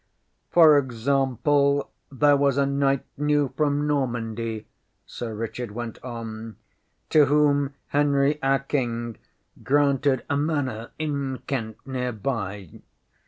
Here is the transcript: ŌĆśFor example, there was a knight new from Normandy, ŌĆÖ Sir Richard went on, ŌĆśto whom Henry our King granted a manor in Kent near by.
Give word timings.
ŌĆśFor 0.51 0.79
example, 0.83 1.91
there 2.11 2.35
was 2.35 2.57
a 2.57 2.65
knight 2.65 3.05
new 3.17 3.53
from 3.55 3.85
Normandy, 3.85 4.61
ŌĆÖ 4.61 4.65
Sir 5.05 5.35
Richard 5.35 5.69
went 5.73 6.03
on, 6.03 6.55
ŌĆśto 7.11 7.27
whom 7.27 7.73
Henry 7.89 8.41
our 8.41 8.57
King 8.57 9.19
granted 9.61 10.25
a 10.27 10.35
manor 10.35 10.89
in 10.97 11.37
Kent 11.45 11.77
near 11.85 12.11
by. 12.11 12.81